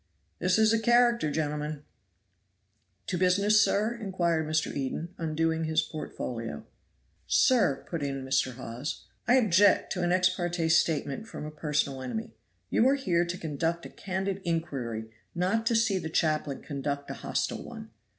[0.39, 1.83] "This is a character, gentlemen."
[3.05, 4.75] "To business, sir?" inquired Mr.
[4.75, 6.65] Eden, undoing his portfolio.
[7.27, 8.53] "Sir," put in Mr.
[8.55, 12.33] Hawes, "I object to an ex parte statement from a personal enemy.
[12.71, 17.13] You are here to conduct a candid inquiry, not to see the chaplain conduct a
[17.13, 17.91] hostile one.